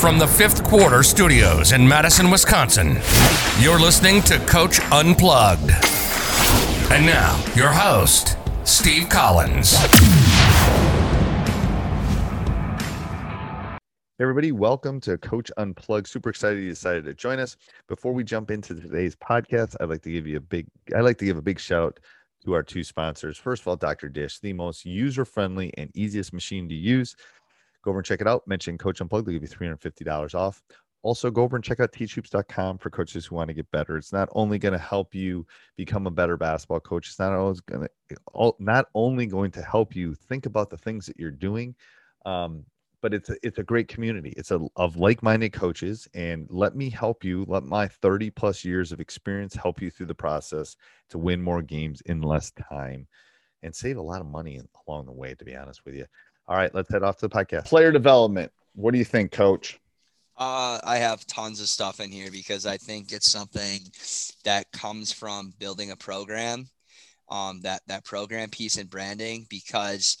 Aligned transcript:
From 0.00 0.18
the 0.18 0.26
fifth 0.26 0.64
quarter 0.64 1.02
studios 1.02 1.72
in 1.72 1.86
Madison, 1.86 2.30
Wisconsin, 2.30 2.96
you're 3.60 3.78
listening 3.78 4.22
to 4.22 4.38
Coach 4.46 4.80
Unplugged. 4.90 5.72
And 6.90 7.04
now, 7.04 7.38
your 7.54 7.68
host, 7.68 8.38
Steve 8.64 9.10
Collins. 9.10 9.74
Everybody, 14.18 14.52
welcome 14.52 15.00
to 15.02 15.18
Coach 15.18 15.52
Unplugged. 15.58 16.06
Super 16.06 16.30
excited 16.30 16.62
you 16.62 16.70
decided 16.70 17.04
to 17.04 17.12
join 17.12 17.38
us. 17.38 17.58
Before 17.86 18.14
we 18.14 18.24
jump 18.24 18.50
into 18.50 18.74
today's 18.74 19.14
podcast, 19.14 19.76
I'd 19.82 19.90
like 19.90 20.00
to 20.04 20.10
give 20.10 20.26
you 20.26 20.38
a 20.38 20.40
big 20.40 20.66
I'd 20.96 21.02
like 21.02 21.18
to 21.18 21.26
give 21.26 21.36
a 21.36 21.42
big 21.42 21.60
shout 21.60 22.00
to 22.46 22.54
our 22.54 22.62
two 22.62 22.84
sponsors. 22.84 23.36
First 23.36 23.60
of 23.60 23.68
all, 23.68 23.76
Dr. 23.76 24.08
Dish, 24.08 24.38
the 24.38 24.54
most 24.54 24.86
user-friendly 24.86 25.74
and 25.76 25.94
easiest 25.94 26.32
machine 26.32 26.70
to 26.70 26.74
use. 26.74 27.14
Go 27.82 27.90
over 27.90 27.98
and 28.00 28.06
check 28.06 28.20
it 28.20 28.28
out. 28.28 28.46
Mention 28.46 28.78
Coach 28.78 29.00
Unplugged, 29.00 29.26
they'll 29.26 29.38
give 29.38 29.42
you 29.42 29.48
$350 29.48 30.34
off. 30.34 30.62
Also, 31.02 31.30
go 31.30 31.42
over 31.42 31.56
and 31.56 31.64
check 31.64 31.80
out 31.80 31.92
teachhoops.com 31.92 32.76
for 32.76 32.90
coaches 32.90 33.24
who 33.24 33.34
want 33.34 33.48
to 33.48 33.54
get 33.54 33.70
better. 33.70 33.96
It's 33.96 34.12
not 34.12 34.28
only 34.32 34.58
going 34.58 34.72
to 34.72 34.78
help 34.78 35.14
you 35.14 35.46
become 35.76 36.06
a 36.06 36.10
better 36.10 36.36
basketball 36.36 36.80
coach, 36.80 37.08
it's 37.08 37.18
not 37.18 37.32
always 37.32 37.60
going 37.60 37.88
to 38.10 38.52
not 38.58 38.86
only 38.94 39.26
going 39.26 39.50
to 39.52 39.62
help 39.62 39.96
you 39.96 40.14
think 40.14 40.44
about 40.44 40.68
the 40.68 40.76
things 40.76 41.06
that 41.06 41.18
you're 41.18 41.30
doing, 41.30 41.74
um, 42.26 42.64
but 43.00 43.14
it's 43.14 43.30
a, 43.30 43.36
it's 43.42 43.58
a 43.58 43.62
great 43.62 43.88
community. 43.88 44.34
It's 44.36 44.50
a 44.50 44.60
of 44.76 44.96
like-minded 44.96 45.54
coaches, 45.54 46.06
and 46.12 46.46
let 46.50 46.76
me 46.76 46.90
help 46.90 47.24
you. 47.24 47.46
Let 47.48 47.64
my 47.64 47.88
30 47.88 48.28
plus 48.30 48.62
years 48.62 48.92
of 48.92 49.00
experience 49.00 49.54
help 49.54 49.80
you 49.80 49.90
through 49.90 50.06
the 50.06 50.14
process 50.14 50.76
to 51.08 51.18
win 51.18 51.40
more 51.40 51.62
games 51.62 52.02
in 52.02 52.20
less 52.20 52.50
time, 52.50 53.06
and 53.62 53.74
save 53.74 53.96
a 53.96 54.02
lot 54.02 54.20
of 54.20 54.26
money 54.26 54.60
along 54.86 55.06
the 55.06 55.12
way. 55.12 55.34
To 55.34 55.44
be 55.46 55.56
honest 55.56 55.84
with 55.86 55.94
you. 55.94 56.04
All 56.50 56.56
right, 56.56 56.74
let's 56.74 56.90
head 56.90 57.04
off 57.04 57.18
to 57.18 57.28
the 57.28 57.34
podcast. 57.34 57.66
Player 57.66 57.92
development. 57.92 58.50
What 58.74 58.90
do 58.90 58.98
you 58.98 59.04
think, 59.04 59.30
Coach? 59.30 59.78
Uh, 60.36 60.80
I 60.82 60.96
have 60.96 61.24
tons 61.28 61.60
of 61.60 61.68
stuff 61.68 62.00
in 62.00 62.10
here 62.10 62.32
because 62.32 62.66
I 62.66 62.76
think 62.76 63.12
it's 63.12 63.30
something 63.30 63.78
that 64.42 64.66
comes 64.72 65.12
from 65.12 65.54
building 65.60 65.92
a 65.92 65.96
program, 65.96 66.68
um, 67.30 67.60
that 67.60 67.82
that 67.86 68.04
program 68.04 68.50
piece 68.50 68.78
and 68.78 68.90
branding. 68.90 69.46
Because 69.48 70.16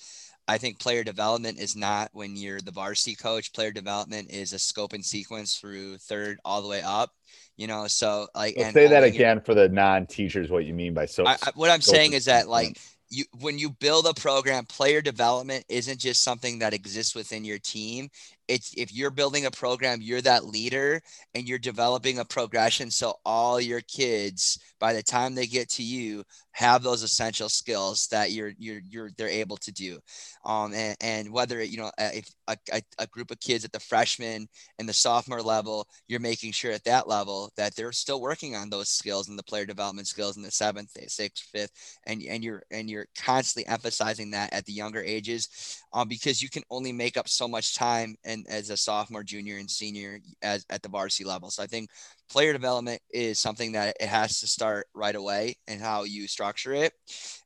I 0.46 0.56
think 0.56 0.78
player 0.78 1.02
development 1.02 1.58
is 1.58 1.74
not 1.74 2.10
when 2.12 2.36
you're 2.36 2.60
the 2.60 2.70
varsity 2.70 3.16
coach. 3.16 3.52
Player 3.52 3.72
development 3.72 4.30
is 4.30 4.52
a 4.52 4.58
scope 4.60 4.92
and 4.92 5.04
sequence 5.04 5.56
through 5.56 5.96
third 5.96 6.38
all 6.44 6.62
the 6.62 6.68
way 6.68 6.82
up. 6.82 7.10
You 7.56 7.66
know, 7.66 7.88
so 7.88 8.28
like 8.36 8.54
and 8.56 8.72
say 8.72 8.86
that 8.86 9.02
again 9.02 9.40
for 9.40 9.54
the 9.54 9.68
non-teachers. 9.68 10.48
What 10.48 10.64
you 10.64 10.74
mean 10.74 10.94
by 10.94 11.06
so? 11.06 11.26
I, 11.26 11.38
I, 11.42 11.50
what 11.56 11.70
I'm 11.70 11.80
saying 11.80 12.12
is 12.12 12.26
that 12.26 12.48
like 12.48 12.78
you 13.10 13.24
when 13.40 13.58
you 13.58 13.70
build 13.70 14.06
a 14.06 14.14
program 14.14 14.64
player 14.64 15.00
development 15.00 15.64
isn't 15.68 15.98
just 15.98 16.22
something 16.22 16.60
that 16.60 16.72
exists 16.72 17.14
within 17.14 17.44
your 17.44 17.58
team 17.58 18.08
it's 18.50 18.74
if 18.76 18.92
you're 18.92 19.10
building 19.10 19.46
a 19.46 19.50
program 19.50 20.00
you're 20.02 20.20
that 20.20 20.44
leader 20.44 21.00
and 21.34 21.48
you're 21.48 21.58
developing 21.58 22.18
a 22.18 22.24
progression 22.24 22.90
so 22.90 23.14
all 23.24 23.60
your 23.60 23.80
kids 23.82 24.58
by 24.80 24.92
the 24.92 25.02
time 25.02 25.34
they 25.34 25.46
get 25.46 25.68
to 25.68 25.84
you 25.84 26.24
have 26.52 26.82
those 26.82 27.02
essential 27.02 27.48
skills 27.48 28.08
that 28.08 28.32
you're 28.32 28.52
you're 28.58 28.80
you're 28.88 29.10
they're 29.16 29.28
able 29.28 29.56
to 29.56 29.70
do. 29.72 29.98
Um 30.44 30.72
and, 30.74 30.96
and 31.00 31.32
whether 31.32 31.62
you 31.62 31.76
know 31.76 31.90
if 31.98 32.28
a, 32.48 32.56
a, 32.72 32.82
a 32.98 33.06
group 33.06 33.30
of 33.30 33.38
kids 33.40 33.64
at 33.64 33.72
the 33.72 33.80
freshman 33.80 34.48
and 34.78 34.88
the 34.88 34.92
sophomore 34.92 35.42
level 35.42 35.86
you're 36.08 36.20
making 36.20 36.52
sure 36.52 36.72
at 36.72 36.84
that 36.84 37.06
level 37.06 37.50
that 37.56 37.74
they're 37.76 37.92
still 37.92 38.20
working 38.20 38.56
on 38.56 38.68
those 38.68 38.88
skills 38.88 39.28
and 39.28 39.38
the 39.38 39.42
player 39.44 39.64
development 39.64 40.08
skills 40.08 40.36
in 40.36 40.42
the 40.42 40.50
seventh 40.50 40.90
sixth 41.06 41.48
fifth 41.52 41.98
and 42.06 42.22
and 42.28 42.42
you're 42.42 42.62
and 42.70 42.90
you're 42.90 43.06
constantly 43.16 43.70
emphasizing 43.70 44.30
that 44.30 44.52
at 44.52 44.64
the 44.66 44.72
younger 44.72 45.02
ages 45.02 45.80
um, 45.92 46.08
because 46.08 46.42
you 46.42 46.48
can 46.48 46.62
only 46.70 46.92
make 46.92 47.16
up 47.16 47.28
so 47.28 47.46
much 47.46 47.74
time 47.74 48.16
and 48.24 48.39
as 48.48 48.70
a 48.70 48.76
sophomore 48.76 49.22
junior 49.22 49.56
and 49.56 49.70
senior 49.70 50.20
as 50.42 50.64
at 50.70 50.82
the 50.82 50.88
varsity 50.88 51.24
level 51.24 51.50
so 51.50 51.62
i 51.62 51.66
think 51.66 51.90
player 52.30 52.52
development 52.52 53.00
is 53.10 53.38
something 53.38 53.72
that 53.72 53.96
it 54.00 54.08
has 54.08 54.40
to 54.40 54.46
start 54.46 54.86
right 54.94 55.14
away 55.14 55.56
and 55.66 55.80
how 55.80 56.04
you 56.04 56.28
structure 56.28 56.72
it. 56.72 56.92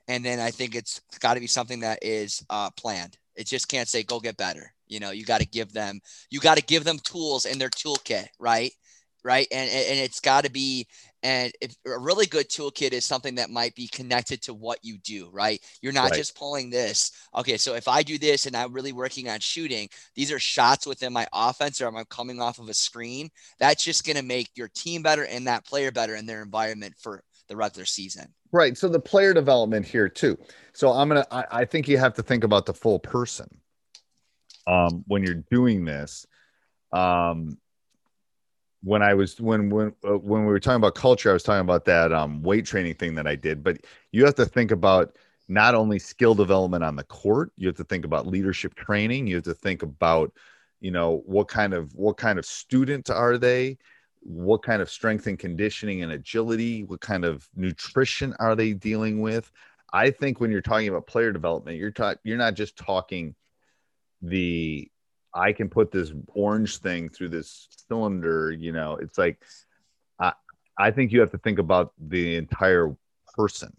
And 0.08 0.24
then 0.24 0.38
I 0.40 0.50
think 0.50 0.74
it's 0.74 1.00
got 1.20 1.34
to 1.34 1.40
be 1.40 1.46
something 1.46 1.80
that 1.80 1.98
is 2.02 2.44
uh, 2.50 2.70
planned. 2.76 3.16
It 3.34 3.46
just 3.46 3.68
can't 3.68 3.88
say 3.88 4.02
go 4.02 4.20
get 4.20 4.36
better. 4.36 4.72
You 4.86 5.00
know, 5.00 5.10
you 5.10 5.24
got 5.24 5.40
to 5.40 5.46
give 5.46 5.72
them 5.72 6.00
you 6.30 6.40
got 6.40 6.56
to 6.58 6.62
give 6.62 6.84
them 6.84 6.98
tools 6.98 7.46
in 7.46 7.58
their 7.58 7.70
toolkit, 7.70 8.26
right? 8.38 8.72
Right, 9.24 9.46
and 9.50 9.70
and 9.70 9.98
it's 9.98 10.20
got 10.20 10.44
to 10.44 10.50
be 10.50 10.86
and 11.24 11.50
if 11.62 11.74
a 11.86 11.98
really 11.98 12.26
good 12.26 12.50
toolkit 12.50 12.92
is 12.92 13.06
something 13.06 13.36
that 13.36 13.48
might 13.48 13.74
be 13.74 13.88
connected 13.88 14.42
to 14.42 14.52
what 14.52 14.78
you 14.82 14.98
do, 14.98 15.30
right? 15.32 15.58
You're 15.80 15.94
not 15.94 16.10
right. 16.10 16.14
just 16.14 16.36
pulling 16.36 16.68
this. 16.68 17.12
Okay, 17.34 17.56
so 17.56 17.74
if 17.74 17.88
I 17.88 18.02
do 18.02 18.18
this 18.18 18.44
and 18.44 18.54
I'm 18.54 18.74
really 18.74 18.92
working 18.92 19.30
on 19.30 19.40
shooting, 19.40 19.88
these 20.14 20.30
are 20.30 20.38
shots 20.38 20.86
within 20.86 21.14
my 21.14 21.26
offense 21.32 21.80
or 21.80 21.88
I'm 21.88 22.04
coming 22.10 22.42
off 22.42 22.58
of 22.58 22.68
a 22.68 22.74
screen. 22.74 23.30
That's 23.58 23.82
just 23.82 24.04
going 24.04 24.18
to 24.18 24.22
make 24.22 24.50
your 24.54 24.68
team 24.68 25.02
better 25.02 25.24
and 25.24 25.46
that 25.46 25.64
player 25.64 25.90
better 25.90 26.14
in 26.14 26.26
their 26.26 26.42
environment 26.42 26.94
for 27.00 27.22
the 27.48 27.56
regular 27.56 27.86
season. 27.86 28.26
Right. 28.52 28.76
So 28.76 28.88
the 28.88 29.00
player 29.00 29.32
development 29.32 29.86
here 29.86 30.10
too. 30.10 30.38
So 30.74 30.92
I'm 30.92 31.08
gonna. 31.08 31.26
I, 31.30 31.44
I 31.50 31.64
think 31.64 31.88
you 31.88 31.98
have 31.98 32.14
to 32.14 32.22
think 32.22 32.44
about 32.44 32.66
the 32.66 32.74
full 32.74 32.98
person 32.98 33.48
um, 34.66 35.04
when 35.06 35.24
you're 35.24 35.42
doing 35.50 35.84
this. 35.84 36.26
Um, 36.92 37.58
when 38.84 39.02
I 39.02 39.14
was 39.14 39.40
when 39.40 39.70
when 39.70 39.94
uh, 40.06 40.18
when 40.18 40.42
we 40.42 40.48
were 40.48 40.60
talking 40.60 40.76
about 40.76 40.94
culture, 40.94 41.30
I 41.30 41.32
was 41.32 41.42
talking 41.42 41.62
about 41.62 41.86
that 41.86 42.12
um, 42.12 42.42
weight 42.42 42.66
training 42.66 42.94
thing 42.94 43.14
that 43.14 43.26
I 43.26 43.34
did. 43.34 43.64
But 43.64 43.78
you 44.12 44.24
have 44.26 44.34
to 44.36 44.44
think 44.44 44.70
about 44.70 45.16
not 45.48 45.74
only 45.74 45.98
skill 45.98 46.34
development 46.34 46.84
on 46.84 46.96
the 46.96 47.04
court, 47.04 47.50
you 47.56 47.66
have 47.66 47.76
to 47.76 47.84
think 47.84 48.04
about 48.04 48.26
leadership 48.26 48.74
training. 48.74 49.26
You 49.26 49.36
have 49.36 49.44
to 49.44 49.54
think 49.54 49.82
about, 49.82 50.32
you 50.80 50.90
know, 50.90 51.22
what 51.26 51.48
kind 51.48 51.72
of 51.72 51.94
what 51.94 52.18
kind 52.18 52.38
of 52.38 52.44
student 52.44 53.10
are 53.10 53.38
they? 53.38 53.78
What 54.20 54.62
kind 54.62 54.82
of 54.82 54.90
strength 54.90 55.26
and 55.26 55.38
conditioning 55.38 56.02
and 56.02 56.12
agility? 56.12 56.84
What 56.84 57.00
kind 57.00 57.24
of 57.24 57.48
nutrition 57.56 58.34
are 58.38 58.54
they 58.54 58.74
dealing 58.74 59.20
with? 59.20 59.50
I 59.92 60.10
think 60.10 60.40
when 60.40 60.50
you're 60.50 60.60
talking 60.60 60.88
about 60.88 61.06
player 61.06 61.32
development, 61.32 61.78
you're 61.78 61.90
talking 61.90 62.18
you're 62.22 62.36
not 62.38 62.54
just 62.54 62.76
talking 62.76 63.34
the 64.20 64.90
I 65.34 65.52
can 65.52 65.68
put 65.68 65.90
this 65.90 66.12
orange 66.28 66.78
thing 66.78 67.08
through 67.08 67.30
this 67.30 67.68
cylinder, 67.88 68.52
you 68.52 68.72
know, 68.72 68.96
it's 68.96 69.18
like 69.18 69.42
I 70.18 70.32
I 70.78 70.90
think 70.90 71.12
you 71.12 71.20
have 71.20 71.32
to 71.32 71.38
think 71.38 71.58
about 71.58 71.92
the 71.98 72.36
entire 72.36 72.96
person. 73.36 73.76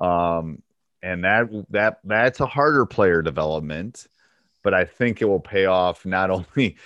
Um 0.00 0.62
and 1.02 1.24
that 1.24 1.48
that 1.70 2.00
that's 2.04 2.40
a 2.40 2.46
harder 2.46 2.86
player 2.86 3.22
development, 3.22 4.06
but 4.64 4.74
I 4.74 4.84
think 4.84 5.22
it 5.22 5.26
will 5.26 5.40
pay 5.40 5.66
off 5.66 6.04
not 6.04 6.30
only 6.56 6.76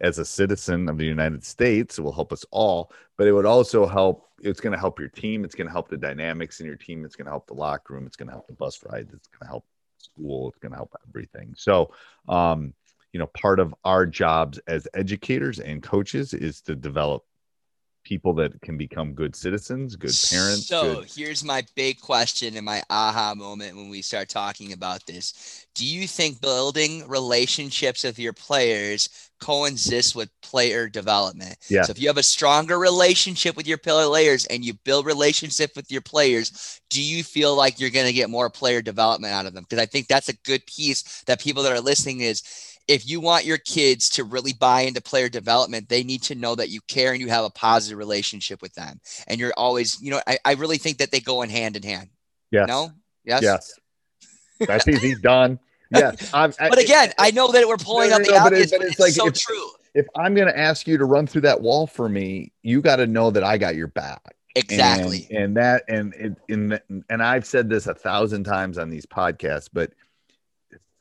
as 0.00 0.18
a 0.18 0.24
citizen 0.24 0.88
of 0.88 0.96
the 0.96 1.04
United 1.04 1.44
States, 1.44 1.98
it 1.98 2.02
will 2.02 2.12
help 2.12 2.32
us 2.32 2.44
all, 2.52 2.92
but 3.16 3.26
it 3.26 3.32
would 3.32 3.46
also 3.46 3.86
help 3.86 4.28
it's 4.40 4.60
going 4.60 4.72
to 4.72 4.78
help 4.78 5.00
your 5.00 5.08
team, 5.08 5.44
it's 5.44 5.56
going 5.56 5.66
to 5.66 5.72
help 5.72 5.88
the 5.88 5.96
dynamics 5.96 6.60
in 6.60 6.66
your 6.66 6.76
team, 6.76 7.04
it's 7.04 7.16
going 7.16 7.24
to 7.26 7.32
help 7.32 7.48
the 7.48 7.54
locker 7.54 7.94
room, 7.94 8.06
it's 8.06 8.14
going 8.16 8.28
to 8.28 8.32
help 8.32 8.46
the 8.46 8.52
bus 8.54 8.78
ride, 8.84 9.08
it's 9.12 9.26
going 9.28 9.40
to 9.42 9.46
help 9.48 9.64
school, 9.98 10.48
it's 10.48 10.58
going 10.58 10.70
to 10.70 10.76
help 10.76 10.94
everything. 11.08 11.52
So, 11.56 11.92
um 12.28 12.74
you 13.12 13.18
know 13.18 13.26
part 13.28 13.60
of 13.60 13.74
our 13.84 14.06
jobs 14.06 14.58
as 14.66 14.86
educators 14.94 15.58
and 15.58 15.82
coaches 15.82 16.34
is 16.34 16.60
to 16.62 16.74
develop 16.74 17.24
people 18.04 18.32
that 18.32 18.58
can 18.62 18.78
become 18.78 19.12
good 19.12 19.36
citizens 19.36 19.94
good 19.96 20.14
parents 20.30 20.66
so 20.66 21.00
good... 21.00 21.12
here's 21.14 21.44
my 21.44 21.62
big 21.74 22.00
question 22.00 22.56
and 22.56 22.64
my 22.64 22.82
aha 22.88 23.34
moment 23.36 23.76
when 23.76 23.90
we 23.90 24.00
start 24.00 24.28
talking 24.28 24.72
about 24.72 25.04
this. 25.06 25.66
Do 25.74 25.84
you 25.84 26.06
think 26.06 26.40
building 26.40 27.06
relationships 27.06 28.04
with 28.04 28.18
your 28.18 28.32
players 28.32 29.30
coexists 29.40 30.14
with 30.14 30.30
player 30.40 30.88
development? 30.88 31.56
Yeah. 31.68 31.82
so 31.82 31.90
if 31.90 32.00
you 32.00 32.08
have 32.08 32.16
a 32.16 32.22
stronger 32.22 32.78
relationship 32.78 33.56
with 33.56 33.66
your 33.66 33.78
players 33.78 34.46
and 34.46 34.64
you 34.64 34.72
build 34.84 35.04
relationship 35.04 35.76
with 35.76 35.90
your 35.90 36.00
players 36.00 36.80
do 36.88 37.02
you 37.02 37.22
feel 37.22 37.54
like 37.54 37.78
you're 37.78 37.90
going 37.90 38.06
to 38.06 38.12
get 38.12 38.30
more 38.30 38.48
player 38.48 38.80
development 38.80 39.34
out 39.34 39.44
of 39.44 39.52
them? 39.52 39.64
Because 39.64 39.82
i 39.82 39.86
think 39.86 40.06
that's 40.06 40.30
a 40.30 40.36
good 40.44 40.64
piece 40.66 41.22
that 41.26 41.42
people 41.42 41.62
that 41.64 41.72
are 41.72 41.80
listening 41.80 42.20
is 42.20 42.42
if 42.88 43.08
you 43.08 43.20
want 43.20 43.44
your 43.44 43.58
kids 43.58 44.08
to 44.10 44.24
really 44.24 44.54
buy 44.54 44.80
into 44.80 45.00
player 45.00 45.28
development, 45.28 45.88
they 45.88 46.02
need 46.02 46.22
to 46.24 46.34
know 46.34 46.54
that 46.54 46.70
you 46.70 46.80
care 46.88 47.12
and 47.12 47.20
you 47.20 47.28
have 47.28 47.44
a 47.44 47.50
positive 47.50 47.98
relationship 47.98 48.62
with 48.62 48.74
them. 48.74 48.98
And 49.26 49.38
you're 49.38 49.52
always, 49.56 50.00
you 50.00 50.10
know, 50.10 50.20
I, 50.26 50.38
I 50.44 50.52
really 50.54 50.78
think 50.78 50.98
that 50.98 51.10
they 51.10 51.20
go 51.20 51.42
in 51.42 51.50
hand 51.50 51.76
in 51.76 51.82
hand. 51.82 52.08
Yes. 52.50 52.66
No? 52.66 52.90
Yes. 53.24 53.42
Yes. 53.42 53.78
That's 54.66 54.88
easy. 54.88 55.14
Done. 55.22 55.58
yeah. 55.90 56.12
I'm, 56.32 56.52
I- 56.58 56.70
But 56.70 56.78
again, 56.78 57.12
I 57.18 57.30
know 57.30 57.52
that 57.52 57.68
we're 57.68 57.76
pulling 57.76 58.10
No, 58.10 58.18
no, 58.18 58.24
the 58.24 58.30
no, 58.32 58.42
but 58.44 58.52
it- 58.54 58.56
obvious, 58.56 58.70
but 58.70 58.78
but 58.78 58.86
it's 58.86 58.92
it's, 58.92 59.00
like 59.00 59.12
so 59.12 59.26
if- 59.28 59.34
true. 59.34 59.70
if 59.94 60.06
I'm 60.16 60.34
going 60.34 60.48
to 60.48 60.58
ask 60.58 60.88
you 60.88 60.96
to 60.98 61.04
run 61.04 61.26
through 61.26 61.42
that 61.42 61.60
wall 61.60 61.86
for 61.86 62.08
me, 62.08 62.52
you 62.62 62.80
got 62.80 62.96
to 62.96 63.06
know 63.06 63.30
that 63.30 63.44
I 63.44 63.58
got 63.58 63.76
your 63.76 63.88
back. 63.88 64.34
Exactly. 64.54 65.26
And, 65.30 65.38
and 65.38 65.56
that, 65.58 65.84
and 65.88 66.14
it, 66.14 66.36
in, 66.48 66.80
and 67.10 67.22
I've 67.22 67.46
said 67.46 67.68
this 67.68 67.86
a 67.86 67.94
thousand 67.94 68.44
times 68.44 68.78
on 68.78 68.88
these 68.90 69.06
podcasts, 69.06 69.68
but 69.72 69.92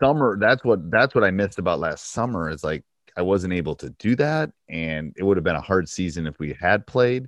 summer, 0.02 0.38
that's 0.40 0.64
what, 0.64 0.90
that's 0.92 1.16
what 1.16 1.24
I 1.24 1.32
missed 1.32 1.60
about 1.60 1.80
last 1.80 2.12
summer 2.12 2.50
is 2.50 2.64
like, 2.64 2.84
I 3.16 3.24
wasn't 3.24 3.54
able 3.54 3.76
to 3.76 3.90
do 3.92 4.16
that. 4.18 4.52
And 4.70 5.14
it 5.18 5.24
would 5.24 5.38
have 5.38 5.44
been 5.44 5.56
a 5.56 5.62
hard 5.62 5.90
season 5.90 6.28
if 6.28 6.38
we 6.40 6.56
had 6.60 6.86
played, 6.86 7.28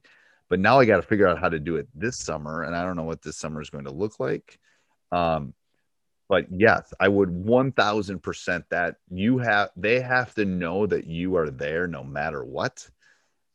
but 0.49 0.59
now 0.59 0.79
I 0.79 0.85
got 0.85 0.97
to 0.97 1.01
figure 1.01 1.27
out 1.27 1.39
how 1.39 1.49
to 1.49 1.59
do 1.59 1.77
it 1.77 1.87
this 1.95 2.17
summer. 2.17 2.63
And 2.63 2.75
I 2.75 2.83
don't 2.83 2.95
know 2.95 3.03
what 3.03 3.21
this 3.21 3.37
summer 3.37 3.61
is 3.61 3.71
going 3.71 3.85
to 3.85 3.91
look 3.91 4.19
like. 4.19 4.59
Um, 5.11 5.53
but 6.27 6.45
yes, 6.51 6.93
I 6.99 7.07
would 7.07 7.29
1000% 7.29 8.63
that 8.69 8.97
you 9.09 9.39
have, 9.39 9.71
they 9.75 9.99
have 9.99 10.35
to 10.35 10.45
know 10.45 10.85
that 10.85 11.07
you 11.07 11.35
are 11.37 11.49
there 11.49 11.87
no 11.87 12.03
matter 12.03 12.45
what, 12.45 12.87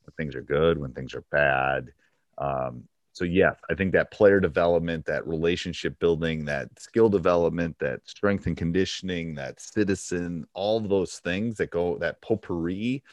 when 0.02 0.12
things 0.16 0.34
are 0.34 0.42
good, 0.42 0.76
when 0.76 0.92
things 0.92 1.14
are 1.14 1.24
bad. 1.30 1.92
Um, 2.36 2.88
so 3.14 3.24
yes, 3.24 3.54
I 3.70 3.74
think 3.74 3.92
that 3.92 4.10
player 4.10 4.40
development, 4.40 5.06
that 5.06 5.24
relationship 5.24 6.00
building, 6.00 6.44
that 6.46 6.68
skill 6.80 7.08
development, 7.08 7.76
that 7.78 8.00
strength 8.04 8.46
and 8.46 8.56
conditioning, 8.56 9.36
that 9.36 9.60
citizen, 9.60 10.44
all 10.52 10.80
those 10.80 11.20
things 11.20 11.56
that 11.58 11.70
go 11.70 11.96
that 11.98 12.20
potpourri 12.20 13.04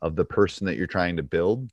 of 0.00 0.14
the 0.14 0.24
person 0.24 0.64
that 0.66 0.76
you're 0.76 0.86
trying 0.86 1.16
to 1.16 1.24
build. 1.24 1.68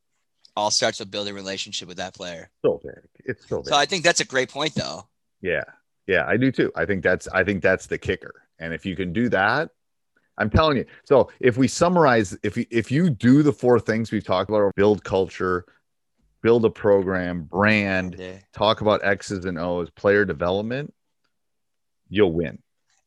All 0.57 0.71
starts 0.71 0.99
with 0.99 1.11
building 1.11 1.33
a 1.33 1.35
relationship 1.35 1.87
with 1.87 1.97
that 1.97 2.15
player. 2.15 2.49
So 2.65 2.81
big. 2.83 3.07
It's 3.23 3.47
so 3.47 3.57
big. 3.57 3.67
So 3.67 3.75
I 3.75 3.85
think 3.85 4.03
that's 4.03 4.19
a 4.19 4.25
great 4.25 4.49
point, 4.49 4.73
though. 4.73 5.07
Yeah. 5.39 5.63
Yeah, 6.07 6.25
I 6.27 6.37
do 6.37 6.51
too. 6.51 6.71
I 6.75 6.85
think 6.85 7.03
that's 7.03 7.27
I 7.27 7.43
think 7.43 7.61
that's 7.61 7.85
the 7.85 7.99
kicker. 7.99 8.33
And 8.57 8.73
if 8.73 8.83
you 8.83 8.95
can 8.95 9.13
do 9.13 9.29
that, 9.29 9.69
I'm 10.39 10.49
telling 10.49 10.77
you. 10.77 10.85
So 11.03 11.29
if 11.39 11.55
we 11.55 11.67
summarize, 11.67 12.35
if 12.41 12.57
you 12.57 12.65
if 12.71 12.91
you 12.91 13.11
do 13.11 13.43
the 13.43 13.53
four 13.53 13.79
things 13.79 14.11
we've 14.11 14.23
talked 14.23 14.49
about, 14.49 14.73
build 14.73 15.03
culture, 15.03 15.65
build 16.41 16.65
a 16.65 16.69
program, 16.69 17.43
brand, 17.43 18.15
Yeah. 18.17 18.37
talk 18.53 18.81
about 18.81 19.03
X's 19.03 19.45
and 19.45 19.57
O's, 19.59 19.89
player 19.89 20.25
development, 20.25 20.93
you'll 22.09 22.33
win. 22.33 22.59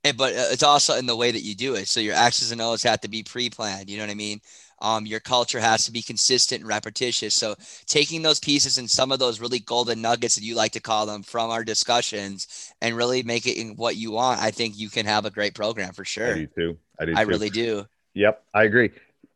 And, 0.04 0.16
but 0.16 0.32
uh, 0.34 0.46
it's 0.50 0.64
also 0.64 0.96
in 0.96 1.06
the 1.06 1.16
way 1.16 1.30
that 1.30 1.42
you 1.42 1.54
do 1.54 1.74
it. 1.76 1.86
So 1.86 2.00
your 2.00 2.14
X's 2.14 2.50
and 2.52 2.60
O's 2.60 2.82
have 2.82 3.00
to 3.02 3.08
be 3.08 3.22
pre-planned. 3.22 3.88
You 3.88 3.98
know 3.98 4.02
what 4.04 4.10
I 4.10 4.14
mean? 4.14 4.40
Um, 4.80 5.06
your 5.06 5.20
culture 5.20 5.60
has 5.60 5.84
to 5.84 5.92
be 5.92 6.02
consistent 6.02 6.62
and 6.62 6.68
repetitious. 6.68 7.34
So 7.36 7.54
taking 7.86 8.20
those 8.20 8.40
pieces 8.40 8.78
and 8.78 8.90
some 8.90 9.12
of 9.12 9.20
those 9.20 9.38
really 9.40 9.60
golden 9.60 10.02
nuggets 10.02 10.34
that 10.34 10.42
you 10.42 10.56
like 10.56 10.72
to 10.72 10.80
call 10.80 11.06
them 11.06 11.22
from 11.22 11.50
our 11.50 11.62
discussions 11.62 12.72
and 12.80 12.96
really 12.96 13.22
make 13.22 13.46
it 13.46 13.56
in 13.56 13.76
what 13.76 13.94
you 13.94 14.10
want, 14.10 14.40
I 14.40 14.50
think 14.50 14.76
you 14.76 14.90
can 14.90 15.06
have 15.06 15.24
a 15.24 15.30
great 15.30 15.54
program 15.54 15.92
for 15.92 16.02
I 16.02 16.04
sure. 16.04 16.34
do 16.34 16.46
too. 16.48 16.78
I 16.98 17.04
do 17.04 17.12
I 17.16 17.22
too. 17.22 17.30
really 17.30 17.50
do. 17.50 17.86
Yep, 18.14 18.44
I 18.52 18.64
agree. 18.64 18.90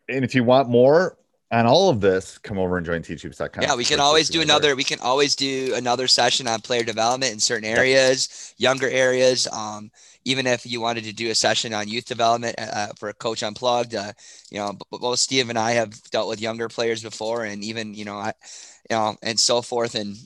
And 0.08 0.25
if 0.25 0.34
you 0.34 0.42
want 0.42 0.69
more 0.69 1.16
on 1.52 1.66
all 1.66 1.90
of 1.90 2.00
this, 2.00 2.38
come 2.38 2.58
over 2.58 2.76
and 2.76 2.84
join 2.84 3.02
teachhoops.com. 3.02 3.62
Yeah, 3.62 3.76
we 3.76 3.84
can 3.84 4.00
always 4.00 4.28
do 4.28 4.40
another. 4.40 4.75
We 4.75 4.82
can 4.84 4.98
always 5.00 5.37
do 5.37 5.75
another 5.76 6.08
session 6.08 6.48
on 6.48 6.60
player 6.60 6.82
development 6.82 7.32
in 7.32 7.38
certain 7.38 7.69
areas, 7.69 8.54
younger 8.58 8.88
areas. 8.88 9.46
Um, 9.52 9.90
even 10.25 10.46
if 10.46 10.66
you 10.66 10.81
wanted 10.81 11.04
to 11.04 11.12
do 11.12 11.31
a 11.31 11.34
session 11.34 11.72
on 11.72 11.87
youth 11.87 12.04
development 12.04 12.56
uh, 12.58 12.88
for 12.98 13.08
a 13.10 13.14
coach 13.14 13.44
unplugged, 13.44 13.94
uh, 13.94 14.12
you 14.50 14.58
know, 14.58 14.76
both 14.90 15.20
Steve 15.20 15.48
and 15.48 15.58
I 15.58 15.72
have 15.72 16.02
dealt 16.10 16.28
with 16.28 16.40
younger 16.40 16.69
players 16.69 17.00
before, 17.00 17.44
and 17.44 17.62
even 17.62 17.94
you 17.94 18.04
know, 18.04 18.16
I, 18.16 18.32
you 18.90 18.96
know, 18.96 19.16
and 19.22 19.38
so 19.38 19.62
forth. 19.62 19.94
And 19.94 20.16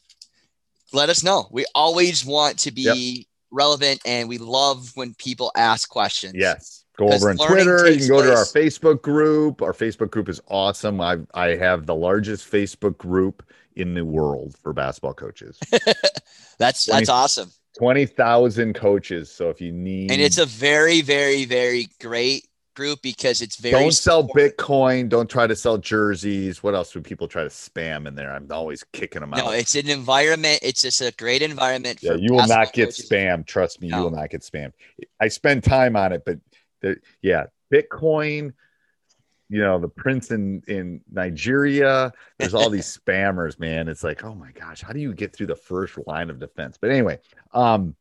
let 0.94 1.10
us 1.10 1.22
know. 1.22 1.48
We 1.50 1.66
always 1.74 2.24
want 2.24 2.60
to 2.60 2.72
be 2.72 3.28
relevant, 3.50 4.00
and 4.06 4.26
we 4.26 4.38
love 4.38 4.90
when 4.94 5.12
people 5.14 5.52
ask 5.54 5.86
questions. 5.88 6.34
Yes. 6.34 6.79
Go 7.00 7.10
over 7.10 7.30
on 7.30 7.36
Twitter. 7.38 7.90
You 7.90 7.98
can 7.98 8.08
go 8.08 8.22
to 8.22 8.30
our. 8.36 8.44
Facebook 8.44 9.00
group. 9.00 9.62
Our 9.62 9.72
Facebook 9.72 10.10
group 10.10 10.28
is 10.28 10.40
awesome. 10.48 11.00
I 11.00 11.18
I 11.32 11.56
have 11.56 11.86
the 11.86 11.94
largest 11.94 12.50
Facebook 12.50 12.98
group 12.98 13.42
in 13.74 13.94
the 13.94 14.04
world 14.04 14.54
for 14.62 14.74
basketball 14.74 15.14
coaches. 15.14 15.58
that's 16.58 16.84
Twenty- 16.84 17.00
that's 17.00 17.08
awesome. 17.08 17.50
20,000 17.78 18.74
coaches. 18.74 19.30
So 19.30 19.48
if 19.48 19.60
you 19.60 19.70
need 19.72 20.10
And 20.10 20.20
it's 20.20 20.38
a 20.38 20.44
very, 20.44 21.02
very, 21.02 21.44
very 21.44 21.88
great 22.00 22.48
group 22.74 23.00
because 23.00 23.40
it's 23.40 23.56
very 23.56 23.80
don't 23.80 23.92
sell. 23.92 24.26
Bitcoin, 24.28 25.08
don't 25.08 25.30
try 25.30 25.46
to 25.46 25.54
sell 25.54 25.78
jerseys. 25.78 26.62
What 26.62 26.74
else 26.74 26.94
would 26.94 27.04
people 27.04 27.28
try 27.28 27.44
to 27.44 27.48
spam 27.48 28.06
in 28.08 28.16
there? 28.16 28.32
I'm 28.32 28.48
always 28.50 28.84
kicking 28.92 29.20
them 29.20 29.32
out. 29.34 29.44
No, 29.44 29.50
it's 29.52 29.76
an 29.76 29.88
environment. 29.88 30.58
It's 30.62 30.82
just 30.82 31.00
a 31.00 31.12
great 31.16 31.42
environment. 31.42 32.00
yeah, 32.02 32.12
for 32.12 32.18
you 32.18 32.32
will 32.32 32.46
not 32.46 32.72
get 32.72 32.86
coaches. 32.86 33.08
spammed. 33.08 33.46
Trust 33.46 33.80
me, 33.80 33.88
you 33.88 33.96
will 33.96 34.10
not 34.10 34.30
get 34.30 34.42
spammed. 34.42 34.72
I 35.20 35.28
spend 35.28 35.62
time 35.62 35.94
on 35.94 36.12
it, 36.12 36.24
but 36.26 36.38
there, 36.80 36.96
yeah, 37.22 37.46
Bitcoin, 37.72 38.52
you 39.48 39.60
know, 39.60 39.78
the 39.78 39.88
prince 39.88 40.30
in 40.30 40.62
in 40.68 41.00
Nigeria. 41.10 42.12
There's 42.38 42.54
all 42.54 42.70
these 42.70 42.98
spammers, 43.06 43.58
man. 43.58 43.88
It's 43.88 44.04
like, 44.04 44.24
oh 44.24 44.34
my 44.34 44.52
gosh, 44.52 44.80
how 44.82 44.92
do 44.92 45.00
you 45.00 45.12
get 45.14 45.34
through 45.34 45.48
the 45.48 45.56
first 45.56 45.98
line 46.06 46.30
of 46.30 46.38
defense? 46.38 46.78
But 46.80 46.90
anyway, 46.90 47.18
um, 47.52 47.94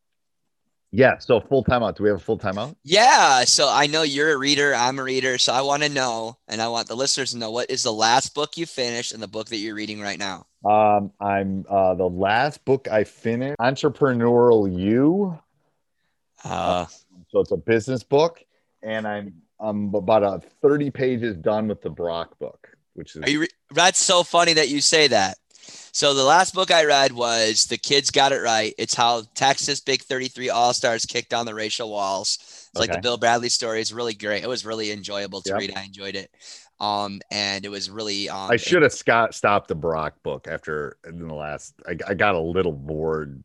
yeah. 0.92 1.18
So 1.20 1.40
full 1.40 1.64
timeout. 1.64 1.96
Do 1.96 2.04
we 2.04 2.10
have 2.10 2.18
a 2.18 2.24
full 2.24 2.38
timeout? 2.38 2.76
Yeah. 2.84 3.44
So 3.46 3.70
I 3.70 3.88
know 3.88 4.02
you're 4.04 4.32
a 4.34 4.38
reader. 4.38 4.74
I'm 4.74 4.98
a 5.00 5.04
reader. 5.04 5.38
So 5.38 5.54
I 5.54 5.62
want 5.62 5.84
to 5.84 5.90
know, 5.90 6.38
and 6.48 6.62
I 6.62 6.68
want 6.68 6.88
the 6.88 6.96
listeners 6.96 7.32
to 7.32 7.38
know 7.38 7.52
what 7.52 7.70
is 7.70 7.84
the 7.84 7.94
last 7.94 8.34
book 8.34 8.58
you 8.58 8.66
finished 8.66 9.12
and 9.12 9.22
the 9.22 9.28
book 9.28 9.48
that 9.50 9.58
you're 9.58 9.76
reading 9.76 10.02
right 10.02 10.18
now. 10.18 10.46
Um, 10.66 11.12
I'm 11.22 11.66
uh 11.70 11.94
the 11.96 12.10
last 12.10 12.66
book 12.66 12.88
I 12.92 13.04
finished, 13.06 13.58
Entrepreneurial 13.60 14.72
You. 14.78 15.40
Uh, 16.44 16.86
So 17.32 17.40
it's 17.42 17.52
a 17.52 17.58
business 17.58 18.02
book, 18.04 18.44
and 18.84 19.08
I'm 19.08 19.34
I'm 19.60 19.94
about 19.94 20.24
a 20.24 20.42
30 20.62 20.90
pages 20.92 21.36
done 21.36 21.68
with 21.68 21.82
the 21.82 21.90
Barack 21.92 22.28
book, 22.40 22.70
which 22.94 23.16
is? 23.16 23.24
Re- 23.38 23.48
that's 23.72 24.02
so 24.02 24.24
funny 24.24 24.54
that 24.54 24.70
you 24.70 24.80
say 24.82 25.08
that. 25.08 25.38
So 25.92 26.14
the 26.14 26.24
last 26.24 26.54
book 26.56 26.72
I 26.72 26.86
read 26.86 27.12
was 27.12 27.66
"The 27.66 27.78
Kids 27.78 28.10
Got 28.12 28.32
It 28.32 28.42
Right." 28.42 28.74
It's 28.78 28.94
how 28.94 29.24
Texas 29.36 29.82
Big 29.82 30.02
33 30.02 30.50
All 30.50 30.74
Stars 30.74 31.06
kicked 31.06 31.30
down 31.30 31.46
the 31.46 31.54
racial 31.54 31.90
walls. 31.90 32.38
It's 32.72 32.80
like 32.80 32.92
the 32.92 33.00
Bill 33.02 33.18
Bradley 33.18 33.50
story. 33.50 33.82
It's 33.82 33.92
really 33.92 34.14
great. 34.14 34.44
It 34.44 34.48
was 34.50 34.66
really 34.66 34.92
enjoyable 34.92 35.42
to 35.42 35.50
Yep. 35.50 35.60
read. 35.60 35.74
I 35.76 35.84
enjoyed 35.84 36.16
it. 36.16 36.32
Um, 36.80 37.20
and 37.30 37.66
it 37.66 37.70
was 37.70 37.90
really. 37.90 38.30
Um, 38.30 38.50
I 38.52 38.56
should 38.56 38.84
have 38.84 38.94
Scott 38.94 39.36
stopped 39.36 39.68
the 39.68 39.76
Barack 39.76 40.12
book 40.24 40.48
after 40.48 40.98
in 41.06 41.28
the 41.28 41.34
last. 41.34 41.74
I, 41.86 41.98
I 42.08 42.14
got 42.14 42.36
a 42.36 42.40
little 42.40 42.72
bored. 42.72 43.44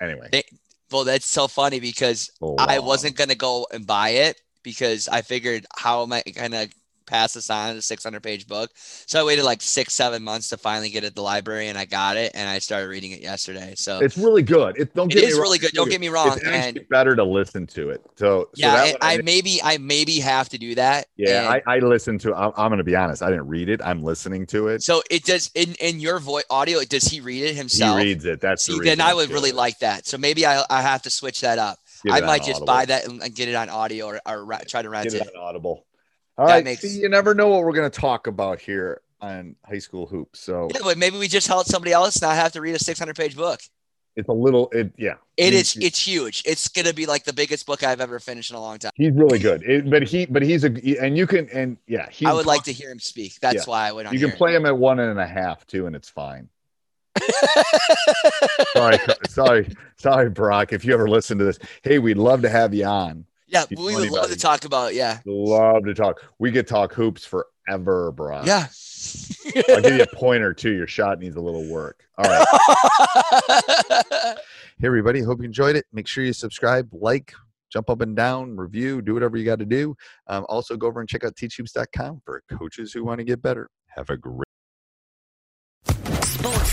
Anyway, 0.00 0.28
They- 0.32 0.44
Well, 0.90 1.04
that's 1.04 1.26
so 1.26 1.46
funny 1.48 1.78
because 1.80 2.30
Oh, 2.42 2.56
I 2.58 2.78
wasn't 2.80 3.14
gonna 3.16 3.34
go 3.36 3.66
and 3.72 3.86
buy 3.86 4.10
it 4.10 4.40
because 4.62 5.08
I 5.08 5.22
figured 5.22 5.66
how 5.76 6.02
am 6.02 6.12
I 6.12 6.22
gonna 6.34 6.68
pass 7.06 7.34
this 7.34 7.50
on 7.50 7.76
a 7.76 7.82
600 7.82 8.22
page 8.22 8.46
book? 8.46 8.70
So 9.06 9.20
I 9.20 9.24
waited 9.24 9.44
like 9.44 9.62
six, 9.62 9.94
seven 9.94 10.22
months 10.22 10.48
to 10.50 10.56
finally 10.58 10.90
get 10.90 11.04
it 11.04 11.08
at 11.08 11.14
the 11.14 11.22
library, 11.22 11.68
and 11.68 11.78
I 11.78 11.84
got 11.84 12.16
it, 12.16 12.32
and 12.34 12.48
I 12.48 12.58
started 12.58 12.88
reading 12.88 13.12
it 13.12 13.22
yesterday. 13.22 13.74
So 13.76 14.04
it's 14.04 14.16
really 14.16 14.42
good. 14.42 14.78
It 14.78 14.94
don't 14.94 15.10
it 15.10 15.12
get 15.12 15.24
me 15.24 15.32
is 15.32 15.38
really 15.38 15.58
good. 15.58 15.72
Don't 15.72 15.90
get 15.90 16.00
me 16.00 16.08
wrong. 16.08 16.38
It's 16.44 16.72
And 16.72 16.80
better 16.90 17.16
to 17.16 17.24
listen 17.24 17.66
to 17.68 17.90
it. 17.90 18.02
So, 18.16 18.50
so 18.54 18.70
yeah, 18.70 18.92
one 18.92 18.94
I 19.00 19.18
maybe 19.18 19.60
I 19.62 19.78
maybe 19.78 20.18
have 20.20 20.48
to 20.50 20.58
do 20.58 20.74
that. 20.76 21.06
yeah, 21.16 21.42
And 21.42 21.58
I, 21.66 21.76
I 21.76 21.78
listened 21.80 22.20
to. 22.22 22.34
I'm, 22.34 22.52
I'm 22.56 22.68
going 22.70 22.78
to 22.78 22.84
be 22.84 22.94
honest. 22.94 23.22
I 23.22 23.30
didn't 23.30 23.48
read 23.48 23.68
it. 23.68 23.80
I'm 23.82 24.02
listening 24.04 24.46
to 24.48 24.68
it. 24.68 24.82
so 24.82 25.02
it 25.10 25.24
does 25.24 25.50
in 25.54 25.74
in 25.80 26.00
your 26.00 26.18
voice 26.18 26.44
audio. 26.50 26.80
Does 26.84 27.04
he 27.04 27.20
read 27.20 27.42
it 27.44 27.54
himself? 27.56 27.98
He 27.98 28.08
reads 28.08 28.24
it. 28.24 28.40
That's 28.40 28.66
the 28.66 28.74
See, 28.74 28.76
reason 28.76 28.86
then 28.90 29.00
I 29.00 29.14
would 29.14 29.30
really 29.30 29.50
it. 29.50 29.56
like 29.56 29.78
that. 29.80 30.06
So 30.06 30.18
maybe 30.18 30.46
I 30.46 30.64
I 30.70 30.82
have 30.82 31.02
to 31.02 31.10
switch 31.10 31.40
that 31.42 31.58
up. 31.58 31.78
I 32.10 32.20
might 32.20 32.38
just 32.42 32.56
Audible. 32.62 32.66
buy 32.66 32.84
that 32.86 33.06
and, 33.06 33.34
get 33.34 33.48
it 33.48 33.54
on 33.54 33.68
audio 33.68 34.06
or, 34.06 34.20
or 34.26 34.58
try 34.66 34.82
to 34.82 34.90
rent 34.90 35.04
Get 35.10 35.20
it. 35.22 35.26
it 35.28 35.36
on 35.36 35.42
Audible. 35.42 35.84
All 36.36 36.46
That 36.46 36.52
right. 36.54 36.64
makes- 36.64 36.82
See, 36.82 37.00
you 37.00 37.08
never 37.08 37.34
know 37.34 37.48
what 37.48 37.62
we're 37.64 37.72
going 37.72 37.90
to 37.90 38.00
talk 38.00 38.26
about 38.26 38.60
here 38.60 39.00
on 39.20 39.56
high 39.68 39.78
school 39.80 40.06
hoops. 40.06 40.38
So 40.40 40.68
Yeah, 40.74 40.80
but 40.84 40.96
maybe 40.98 41.18
we 41.18 41.26
just 41.28 41.48
help 41.48 41.66
somebody 41.66 41.92
else 41.92 42.20
not 42.22 42.36
have 42.36 42.52
to 42.52 42.60
read 42.60 42.74
a 42.76 42.78
600 42.78 43.16
page 43.16 43.36
book. 43.36 43.60
it's 44.16 44.28
a 44.28 44.32
little. 44.32 44.68
It 44.72 44.92
yeah. 44.96 45.14
It 45.36 45.52
He- 45.52 45.58
is. 45.60 45.76
It's 45.80 46.04
huge. 46.06 46.42
It's 46.46 46.68
gonna 46.68 46.92
be 46.92 47.06
like 47.06 47.24
the 47.24 47.32
biggest 47.32 47.66
book 47.66 47.82
I've 47.84 48.00
ever 48.00 48.18
finished 48.20 48.50
in 48.50 48.56
a 48.56 48.60
long 48.60 48.78
time. 48.78 48.90
He's 48.96 49.12
really 49.12 49.38
good. 49.38 49.62
It, 49.62 49.88
but 49.90 50.02
he 50.04 50.26
but 50.26 50.42
he's 50.42 50.64
a 50.64 50.68
and 51.00 51.16
you 51.16 51.26
can 51.26 51.48
and 51.50 51.76
yeah. 51.86 52.08
He 52.10 52.26
I 52.26 52.32
would 52.32 52.46
like 52.46 52.64
to 52.64 52.72
hear 52.72 52.90
him 52.90 52.98
speak. 53.00 53.34
That's 53.40 53.66
Yeah. 53.66 53.70
why 53.70 53.88
I 53.88 53.92
would. 53.92 54.10
You 54.12 54.18
can 54.18 54.32
play 54.36 54.54
him 54.54 54.66
at 54.66 54.76
one 54.76 54.98
and 55.00 55.18
a 55.20 55.26
half 55.26 55.64
too, 55.68 55.86
and 55.86 55.94
it's 55.94 56.08
fine. 56.08 56.48
Sorry, 58.74 58.98
sorry, 59.28 59.68
sorry, 59.96 60.30
Barack. 60.30 60.72
If 60.72 60.84
you 60.84 60.92
ever 60.94 61.08
listen 61.08 61.38
to 61.38 61.44
this, 61.44 61.58
hey, 61.82 61.98
we'd 61.98 62.16
love 62.18 62.42
to 62.42 62.48
have 62.48 62.72
you 62.74 62.84
on. 62.86 63.24
yeah, 63.46 63.64
He's 63.68 63.78
we 63.78 63.94
would 63.94 64.10
love 64.10 64.30
to 64.30 64.36
talk 64.36 64.64
about. 64.64 64.94
Yeah, 64.94 65.18
Love 65.26 65.84
to 65.84 65.94
talk. 65.94 66.20
We 66.38 66.52
could 66.52 66.66
talk 66.66 66.92
hoops 66.92 67.24
forever, 67.24 68.12
Barack. 68.12 68.46
yeah. 68.46 68.66
I'll 69.74 69.80
give 69.82 69.94
you 69.96 70.02
a 70.02 70.16
pointer 70.16 70.52
too. 70.52 70.72
Your 70.72 70.86
shot 70.86 71.18
needs 71.18 71.36
a 71.36 71.40
little 71.40 71.66
work. 71.68 72.04
All 72.18 72.24
right. 72.28 72.46
Hey, 74.80 74.86
everybody. 74.86 75.20
Hope 75.22 75.40
you 75.40 75.44
enjoyed 75.44 75.74
it. 75.74 75.86
Make 75.92 76.06
sure 76.06 76.22
you 76.22 76.32
subscribe, 76.32 76.88
like, 76.92 77.32
jump 77.68 77.90
up 77.90 78.00
and 78.00 78.14
down, 78.14 78.56
review, 78.56 79.02
do 79.02 79.12
whatever 79.12 79.36
you 79.36 79.44
got 79.44 79.58
to 79.58 79.64
do. 79.64 79.96
Um, 80.28 80.46
also, 80.48 80.76
go 80.76 80.86
over 80.86 81.00
and 81.00 81.08
check 81.08 81.24
out 81.24 81.34
teachhoops.com 81.34 82.22
for 82.24 82.44
coaches 82.48 82.92
who 82.92 83.04
want 83.04 83.18
to 83.18 83.24
get 83.24 83.42
better. 83.42 83.68
Have 83.88 84.08
a 84.10 84.16
great 84.16 84.46